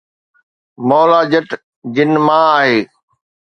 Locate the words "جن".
1.95-2.11